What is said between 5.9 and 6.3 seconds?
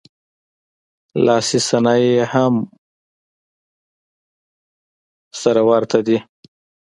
دي